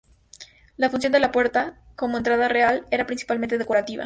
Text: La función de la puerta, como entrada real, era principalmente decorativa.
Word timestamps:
La 0.77 0.89
función 0.89 1.11
de 1.13 1.19
la 1.19 1.31
puerta, 1.31 1.79
como 1.95 2.17
entrada 2.17 2.47
real, 2.47 2.87
era 2.89 3.05
principalmente 3.05 3.59
decorativa. 3.59 3.99